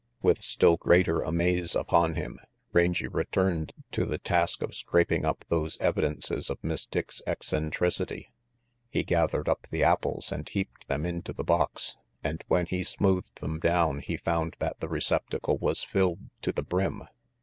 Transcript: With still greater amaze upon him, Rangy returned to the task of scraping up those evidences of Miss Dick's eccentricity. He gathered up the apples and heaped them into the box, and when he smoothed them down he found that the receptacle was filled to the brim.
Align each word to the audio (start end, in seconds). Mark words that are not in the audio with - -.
With 0.23 0.41
still 0.41 0.77
greater 0.77 1.21
amaze 1.21 1.75
upon 1.75 2.15
him, 2.15 2.39
Rangy 2.73 3.07
returned 3.07 3.71
to 3.91 4.03
the 4.03 4.17
task 4.17 4.63
of 4.63 4.73
scraping 4.73 5.25
up 5.25 5.45
those 5.49 5.77
evidences 5.79 6.49
of 6.49 6.57
Miss 6.63 6.87
Dick's 6.87 7.21
eccentricity. 7.27 8.31
He 8.89 9.03
gathered 9.03 9.47
up 9.47 9.67
the 9.69 9.83
apples 9.83 10.31
and 10.31 10.49
heaped 10.49 10.87
them 10.87 11.05
into 11.05 11.33
the 11.33 11.43
box, 11.43 11.97
and 12.23 12.43
when 12.47 12.65
he 12.65 12.83
smoothed 12.83 13.41
them 13.41 13.59
down 13.59 13.99
he 13.99 14.17
found 14.17 14.55
that 14.57 14.79
the 14.79 14.89
receptacle 14.89 15.59
was 15.59 15.83
filled 15.83 16.31
to 16.41 16.51
the 16.51 16.63
brim. 16.63 17.03